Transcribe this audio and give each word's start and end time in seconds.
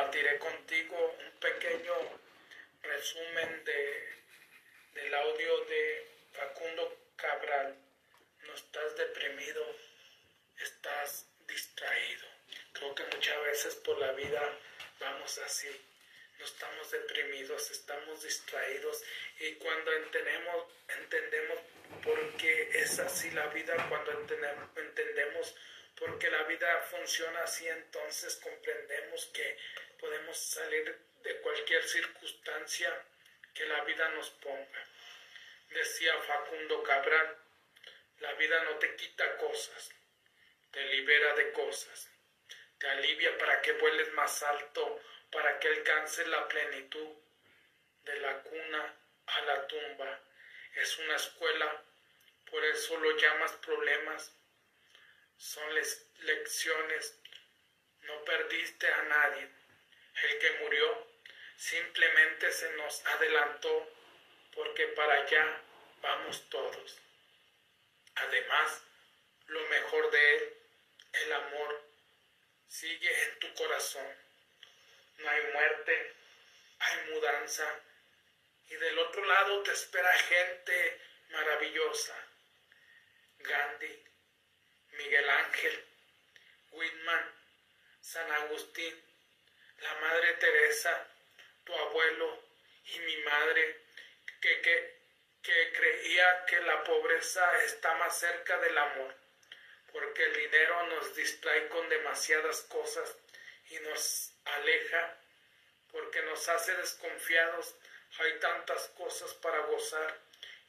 compartiré 0.00 0.38
contigo 0.38 1.16
un 1.18 1.40
pequeño 1.40 1.94
resumen 2.82 3.64
de, 3.64 4.08
del 4.94 5.14
audio 5.14 5.64
de 5.66 6.06
Facundo 6.32 6.96
Cabral. 7.16 7.76
No 8.46 8.54
estás 8.54 8.96
deprimido, 8.96 9.62
estás 10.58 11.26
distraído. 11.46 12.26
Creo 12.72 12.94
que 12.94 13.04
muchas 13.14 13.42
veces 13.44 13.74
por 13.74 13.98
la 13.98 14.12
vida 14.12 14.40
vamos 15.00 15.36
así. 15.38 15.68
No 16.38 16.46
estamos 16.46 16.90
deprimidos, 16.90 17.70
estamos 17.70 18.22
distraídos 18.22 19.04
y 19.38 19.52
cuando 19.56 19.92
entendemos, 19.92 20.66
entendemos 20.98 21.58
por 22.02 22.36
qué 22.38 22.70
es 22.72 22.98
así 23.00 23.30
la 23.32 23.48
vida, 23.48 23.74
cuando 23.90 24.12
entendemos, 24.12 24.70
entendemos 24.78 25.54
por 26.00 26.18
qué 26.18 26.30
la 26.30 26.44
vida 26.44 26.80
funciona 26.90 27.42
así, 27.42 27.68
entonces 27.68 28.36
comprendemos 28.36 29.26
que 29.26 29.58
podemos 30.00 30.36
salir 30.36 30.98
de 31.22 31.40
cualquier 31.40 31.82
circunstancia 31.84 33.04
que 33.54 33.66
la 33.66 33.84
vida 33.84 34.08
nos 34.10 34.30
ponga. 34.30 34.86
Decía 35.68 36.18
Facundo 36.22 36.82
Cabral, 36.82 37.36
la 38.18 38.32
vida 38.34 38.64
no 38.64 38.78
te 38.78 38.96
quita 38.96 39.36
cosas, 39.36 39.90
te 40.72 40.82
libera 40.84 41.34
de 41.34 41.52
cosas, 41.52 42.10
te 42.78 42.88
alivia 42.88 43.36
para 43.38 43.60
que 43.60 43.72
vueles 43.72 44.12
más 44.14 44.42
alto, 44.42 45.00
para 45.30 45.58
que 45.60 45.68
alcances 45.68 46.26
la 46.26 46.48
plenitud 46.48 47.16
de 48.04 48.16
la 48.20 48.42
cuna 48.42 48.96
a 49.26 49.40
la 49.42 49.66
tumba. 49.66 50.20
Es 50.74 50.98
una 50.98 51.16
escuela, 51.16 51.82
por 52.50 52.64
eso 52.64 52.96
lo 52.98 53.16
llamas 53.16 53.52
problemas. 53.54 54.34
Son 55.36 55.64
lecciones. 56.20 57.18
No 58.02 58.24
perdiste 58.24 58.86
a 58.88 59.02
nadie. 59.02 59.48
El 60.14 60.38
que 60.38 60.50
murió 60.60 61.08
simplemente 61.56 62.52
se 62.52 62.70
nos 62.72 63.06
adelantó 63.06 63.90
porque 64.54 64.86
para 64.88 65.14
allá 65.14 65.62
vamos 66.02 66.48
todos. 66.48 66.98
Además, 68.16 68.82
lo 69.46 69.60
mejor 69.68 70.10
de 70.10 70.34
él, 70.36 70.56
el 71.12 71.32
amor, 71.32 71.90
sigue 72.68 73.22
en 73.24 73.38
tu 73.38 73.54
corazón. 73.54 74.06
No 75.18 75.28
hay 75.28 75.42
muerte, 75.52 76.14
hay 76.78 77.10
mudanza. 77.12 77.80
Y 78.68 78.74
del 78.76 78.98
otro 78.98 79.24
lado 79.24 79.62
te 79.62 79.72
espera 79.72 80.12
gente 80.12 81.00
maravillosa. 81.30 82.14
Gandhi, 83.38 84.04
Miguel 84.92 85.30
Ángel, 85.30 85.84
Whitman, 86.72 87.34
San 88.00 88.30
Agustín, 88.30 89.09
la 89.80 89.94
Madre 89.96 90.34
Teresa, 90.34 91.06
tu 91.64 91.74
abuelo 91.74 92.42
y 92.84 92.98
mi 93.00 93.16
madre, 93.18 93.80
que, 94.40 94.60
que, 94.60 95.00
que 95.42 95.72
creía 95.72 96.44
que 96.46 96.60
la 96.60 96.82
pobreza 96.84 97.62
está 97.64 97.94
más 97.94 98.18
cerca 98.18 98.58
del 98.58 98.76
amor, 98.76 99.14
porque 99.92 100.24
el 100.24 100.34
dinero 100.34 100.86
nos 100.88 101.14
distrae 101.14 101.68
con 101.68 101.88
demasiadas 101.88 102.62
cosas 102.62 103.16
y 103.70 103.78
nos 103.80 104.32
aleja, 104.44 105.16
porque 105.92 106.22
nos 106.22 106.48
hace 106.48 106.74
desconfiados. 106.74 107.74
Hay 108.18 108.38
tantas 108.40 108.88
cosas 108.88 109.32
para 109.34 109.60
gozar 109.60 110.18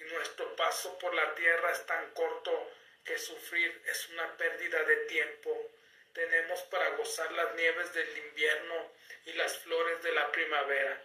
y 0.00 0.04
nuestro 0.04 0.54
paso 0.56 0.98
por 0.98 1.14
la 1.14 1.34
tierra 1.34 1.72
es 1.72 1.84
tan 1.86 2.10
corto 2.12 2.72
que 3.04 3.18
sufrir 3.18 3.82
es 3.86 4.08
una 4.08 4.36
pérdida 4.36 4.82
de 4.82 4.96
tiempo. 5.06 5.70
Tenemos 6.16 6.62
para 6.70 6.88
gozar 6.96 7.30
las 7.32 7.54
nieves 7.56 7.92
del 7.92 8.16
invierno 8.16 8.90
y 9.26 9.34
las 9.34 9.58
flores 9.58 10.02
de 10.02 10.12
la 10.12 10.32
primavera, 10.32 11.04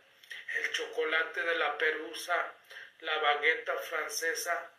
el 0.56 0.72
chocolate 0.72 1.44
de 1.44 1.56
la 1.56 1.78
perusa, 1.78 2.56
la 3.02 3.18
bagueta 3.18 3.78
francesa, 3.80 4.72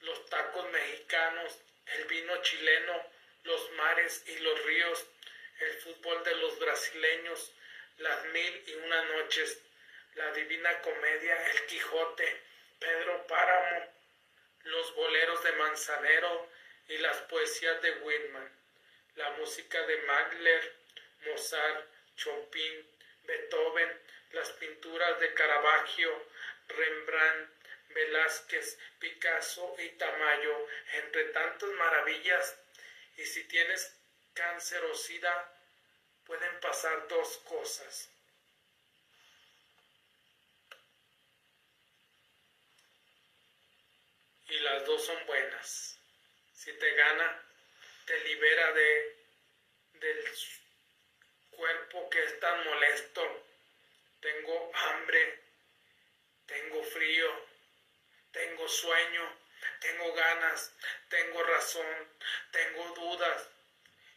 los 0.00 0.26
tacos 0.26 0.68
mexicanos, 0.72 1.56
el 1.86 2.04
vino 2.06 2.42
chileno, 2.42 3.00
los 3.44 3.70
mares 3.74 4.24
y 4.26 4.38
los 4.38 4.60
ríos, 4.64 5.06
el 5.60 5.74
fútbol 5.82 6.24
de 6.24 6.34
los 6.34 6.58
brasileños, 6.58 7.52
las 7.98 8.24
mil 8.24 8.64
y 8.66 8.74
una 8.74 9.02
noches, 9.02 9.62
la 10.14 10.32
divina 10.32 10.80
comedia, 10.80 11.50
el 11.52 11.66
Quijote, 11.66 12.42
Pedro 12.80 13.24
Páramo, 13.28 13.86
los 14.64 14.96
boleros 14.96 15.44
de 15.44 15.52
Manzanero 15.52 16.50
y 16.88 16.98
las 16.98 17.18
poesías 17.18 17.80
de 17.82 17.92
Whitman, 18.00 18.63
la 19.16 19.30
música 19.32 19.80
de 19.86 19.96
Magler, 20.02 20.76
Mozart, 21.26 21.88
Chopin, 22.16 22.88
Beethoven, 23.24 24.00
las 24.32 24.50
pinturas 24.52 25.20
de 25.20 25.32
Caravaggio, 25.34 26.26
Rembrandt, 26.68 27.50
Velázquez, 27.90 28.78
Picasso 28.98 29.76
y 29.78 29.88
Tamayo, 29.90 30.66
entre 30.94 31.24
tantas 31.26 31.68
maravillas. 31.70 32.58
Y 33.16 33.24
si 33.24 33.44
tienes 33.44 33.96
cáncer 34.34 34.84
o 34.84 34.94
sida, 34.94 35.52
pueden 36.24 36.60
pasar 36.60 37.06
dos 37.08 37.38
cosas. 37.38 38.10
Y 44.48 44.58
las 44.58 44.84
dos 44.84 45.04
son 45.04 45.26
buenas. 45.26 45.98
Si 46.52 46.72
te 46.72 46.94
gana, 46.94 47.42
te 48.06 48.20
libera 48.20 48.72
de, 48.72 49.16
del 49.94 50.24
cuerpo 51.50 52.10
que 52.10 52.22
es 52.24 52.40
tan 52.40 52.64
molesto. 52.64 53.46
Tengo 54.20 54.72
hambre, 54.74 55.40
tengo 56.46 56.82
frío, 56.84 57.46
tengo 58.32 58.68
sueño, 58.68 59.38
tengo 59.80 60.12
ganas, 60.14 60.72
tengo 61.08 61.42
razón, 61.42 62.08
tengo 62.50 62.88
dudas. 62.94 63.48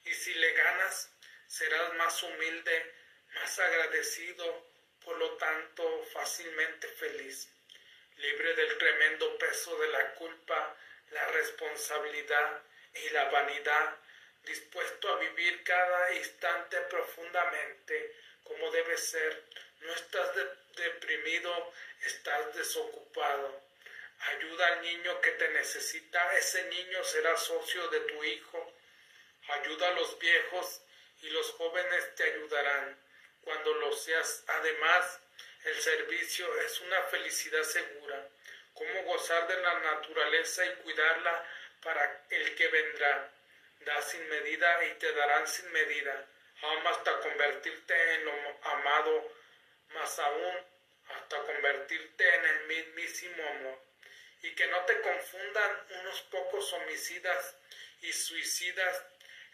Y 0.05 0.13
si 0.13 0.33
le 0.33 0.53
ganas, 0.53 1.11
serás 1.47 1.93
más 1.95 2.23
humilde, 2.23 2.95
más 3.35 3.59
agradecido, 3.59 4.67
por 5.03 5.17
lo 5.17 5.37
tanto 5.37 6.03
fácilmente 6.13 6.87
feliz, 6.87 7.49
libre 8.17 8.53
del 8.55 8.77
tremendo 8.77 9.37
peso 9.37 9.77
de 9.79 9.87
la 9.89 10.13
culpa, 10.15 10.77
la 11.11 11.27
responsabilidad 11.27 12.63
y 12.93 13.09
la 13.09 13.29
vanidad, 13.29 13.95
dispuesto 14.43 15.09
a 15.09 15.19
vivir 15.19 15.63
cada 15.63 16.13
instante 16.13 16.79
profundamente 16.81 18.15
como 18.43 18.71
debe 18.71 18.97
ser. 18.97 19.43
No 19.81 19.93
estás 19.93 20.31
deprimido, 20.75 21.73
estás 22.01 22.55
desocupado. 22.55 23.61
Ayuda 24.19 24.67
al 24.67 24.81
niño 24.81 25.21
que 25.21 25.31
te 25.31 25.49
necesita, 25.49 26.35
ese 26.37 26.63
niño 26.69 27.03
será 27.03 27.37
socio 27.37 27.87
de 27.89 27.99
tu 28.01 28.23
hijo. 28.23 28.73
Ayuda 29.49 29.89
a 29.89 29.91
los 29.91 30.17
viejos 30.17 30.81
y 31.21 31.29
los 31.29 31.51
jóvenes 31.51 32.15
te 32.15 32.23
ayudarán 32.23 32.97
cuando 33.41 33.73
lo 33.75 33.95
seas. 33.95 34.43
Además, 34.47 35.19
el 35.65 35.79
servicio 35.81 36.61
es 36.61 36.81
una 36.81 37.03
felicidad 37.03 37.63
segura. 37.63 38.27
Cómo 38.73 39.03
gozar 39.03 39.47
de 39.47 39.61
la 39.61 39.79
naturaleza 39.79 40.65
y 40.65 40.75
cuidarla 40.83 41.45
para 41.81 42.25
el 42.29 42.55
que 42.55 42.67
vendrá. 42.67 43.31
Da 43.81 44.01
sin 44.01 44.27
medida 44.29 44.85
y 44.85 44.93
te 44.95 45.11
darán 45.13 45.47
sin 45.47 45.71
medida. 45.71 46.27
Ama 46.61 46.89
hasta 46.89 47.19
convertirte 47.19 48.13
en 48.15 48.25
lo 48.25 48.33
amado, 48.63 49.31
más 49.93 50.19
aún 50.19 50.65
hasta 51.09 51.38
convertirte 51.43 52.35
en 52.35 52.45
el 52.45 52.65
mismísimo 52.65 53.43
amor. 53.49 53.79
Y 54.41 54.55
que 54.55 54.67
no 54.67 54.83
te 54.85 54.99
confundan 55.01 55.85
unos 56.01 56.21
pocos 56.23 56.73
homicidas 56.73 57.55
y 58.01 58.11
suicidas. 58.11 59.03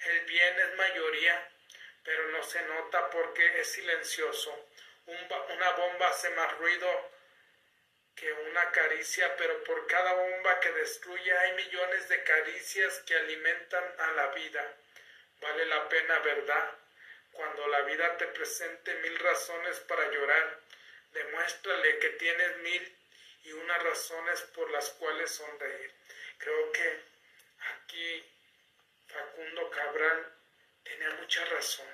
El 0.05 0.21
bien 0.21 0.59
es 0.59 0.75
mayoría 0.75 1.49
pero 2.03 2.29
no 2.29 2.43
se 2.43 2.61
nota 2.63 3.09
porque 3.09 3.59
es 3.59 3.71
silencioso. 3.71 4.67
una 5.05 5.71
bomba 5.71 6.07
hace 6.09 6.29
más 6.31 6.57
ruido 6.57 7.11
que 8.15 8.31
una 8.31 8.71
caricia, 8.71 9.35
pero 9.37 9.63
por 9.63 9.87
cada 9.87 10.13
bomba 10.13 10.59
que 10.59 10.71
destruye 10.71 11.37
hay 11.37 11.53
millones 11.53 12.09
de 12.09 12.23
caricias 12.23 12.99
que 13.05 13.15
alimentan 13.15 13.83
a 13.99 14.11
la 14.11 14.27
vida. 14.27 14.75
Vale 15.41 15.65
la 15.65 15.89
pena, 15.89 16.19
¿verdad? 16.19 16.71
Cuando 17.31 17.67
la 17.67 17.81
vida 17.81 18.17
te 18.17 18.27
presente 18.27 18.93
mil 18.95 19.17
razones 19.19 19.79
para 19.81 20.09
llorar, 20.11 20.59
demuéstrale 21.11 21.99
que 21.99 22.09
tienes 22.11 22.57
mil 22.57 22.97
y 23.43 23.51
unas 23.51 23.83
razones 23.83 24.41
por 24.55 24.69
las 24.71 24.89
cuales 24.91 25.31
sonreír. 25.31 25.91
Creo 26.37 26.71
que 26.71 26.99
aquí 27.75 28.23
Facundo 29.07 29.69
Cabral 29.69 30.33
tenía 30.83 31.09
mucha 31.11 31.43
razón, 31.45 31.87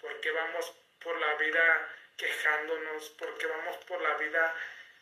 porque 0.00 0.30
vamos 0.30 0.74
por 1.02 1.18
la 1.18 1.34
vida 1.34 1.96
quejándonos, 2.16 3.10
porque 3.10 3.46
vamos 3.46 3.76
por 3.84 4.00
la 4.00 4.16
vida 4.16 4.54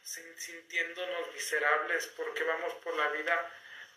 sintiéndonos 0.03 1.33
miserables, 1.33 2.07
porque 2.17 2.43
vamos 2.45 2.75
por 2.75 2.95
la 2.97 3.09
vida 3.09 3.53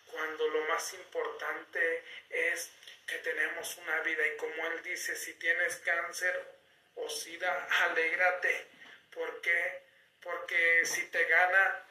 cuando 0.08 0.48
lo 0.50 0.62
más 0.66 0.94
importante 0.94 2.04
es 2.30 2.72
que 3.08 3.18
tenemos 3.20 3.78
una 3.78 4.00
vida 4.02 4.26
y 4.28 4.38
como 4.38 4.68
él 4.68 4.84
dice, 4.84 5.16
si 5.16 5.34
tienes 5.36 5.78
cáncer 5.78 6.40
o 6.96 7.10
SIDA, 7.10 7.68
alégrate. 7.86 8.68
¿Por 9.12 9.42
qué? 9.42 9.82
Porque 10.22 10.86
si 10.86 11.04
te 11.08 11.26
gana, 11.26 11.86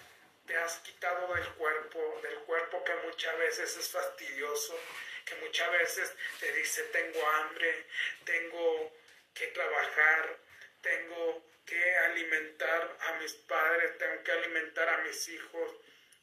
te 0.47 0.57
has 0.57 0.79
quitado 0.79 1.35
del 1.35 1.49
cuerpo, 1.55 2.21
del 2.23 2.39
cuerpo 2.41 2.85
que 2.85 2.95
muchas 3.07 3.37
veces 3.39 3.77
es 3.77 3.91
fastidioso, 3.91 4.79
que 5.25 5.35
muchas 5.37 5.71
veces 5.73 6.13
te 6.41 6.53
dice 6.53 6.83
tengo 6.85 7.27
hambre, 7.27 7.87
tengo 8.25 8.93
que 9.35 9.49
trabajar, 9.49 10.37
tengo 10.81 11.45
que 11.67 11.97
alimentar 11.99 12.97
a 13.01 13.13
mis 13.15 13.33
padres, 13.33 13.99
tengo 13.99 14.23
que 14.23 14.33
alimentar 14.33 14.89
a 14.89 14.99
mis 14.99 15.29
hijos. 15.29 15.77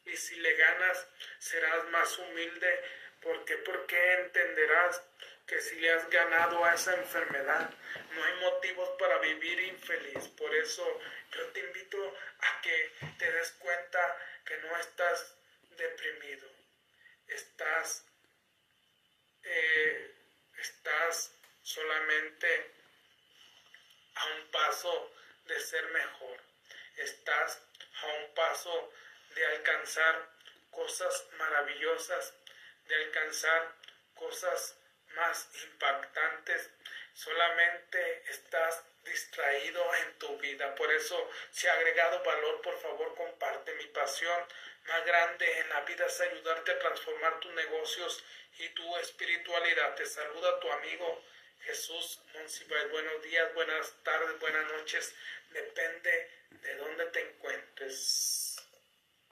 Y 0.04 0.16
si 0.16 0.36
le 0.36 0.54
ganas, 0.54 1.06
serás 1.38 1.88
más 1.90 2.18
humilde. 2.18 2.84
¿Por 3.20 3.44
qué? 3.44 3.56
Porque 3.58 4.12
entenderás 4.14 5.02
que 5.46 5.60
si 5.60 5.80
le 5.80 5.92
has 5.92 6.08
ganado 6.08 6.64
a 6.64 6.74
esa 6.74 6.94
enfermedad, 6.94 7.70
no 8.12 8.24
hay 8.24 8.34
motivos 8.34 8.88
para 8.98 9.18
vivir 9.18 9.60
infeliz. 9.60 10.28
Por 10.28 10.54
eso 10.54 11.00
yo 11.32 11.46
te 11.48 11.60
invito 11.60 12.16
a 12.38 12.60
que 12.62 12.92
te 13.18 13.32
des 13.32 13.50
cuenta 13.52 14.16
que 14.44 14.56
no 14.58 14.76
estás 14.78 15.36
deprimido, 15.70 16.48
estás, 17.26 18.04
eh, 19.42 20.14
estás 20.56 21.32
solamente 21.62 22.70
a 24.14 24.26
un 24.26 24.50
paso 24.50 25.12
de 25.50 25.60
ser 25.60 25.84
mejor, 25.90 26.40
estás 26.96 27.60
a 28.02 28.06
un 28.06 28.34
paso 28.34 28.92
de 29.34 29.46
alcanzar 29.46 30.28
cosas 30.70 31.26
maravillosas, 31.38 32.34
de 32.86 32.94
alcanzar 32.94 33.74
cosas 34.14 34.76
más 35.16 35.48
impactantes, 35.64 36.70
solamente 37.14 38.22
estás 38.30 38.84
distraído 39.04 39.82
en 39.96 40.18
tu 40.18 40.38
vida. 40.38 40.74
Por 40.76 40.92
eso, 40.92 41.30
si 41.50 41.66
ha 41.66 41.72
agregado 41.72 42.22
valor, 42.22 42.62
por 42.62 42.78
favor, 42.80 43.14
comparte. 43.16 43.74
Mi 43.74 43.86
pasión 43.86 44.46
más 44.86 45.04
grande 45.04 45.58
en 45.58 45.68
la 45.70 45.80
vida 45.80 46.06
es 46.06 46.20
ayudarte 46.20 46.72
a 46.72 46.78
transformar 46.78 47.40
tus 47.40 47.52
negocios 47.54 48.24
y 48.58 48.68
tu 48.68 48.96
espiritualidad. 48.98 49.94
Te 49.96 50.06
saluda 50.06 50.60
tu 50.60 50.70
amigo 50.70 51.24
Jesús 51.62 52.20
Monsiváis. 52.34 52.90
Buenos 52.90 53.22
días, 53.22 53.54
buenas 53.54 53.94
tardes, 54.02 54.40
buenas 54.40 54.66
noches. 54.72 55.14
Depende 55.50 56.30
de 56.50 56.74
dónde 56.76 57.06
te 57.06 57.20
encuentres. 57.20 58.49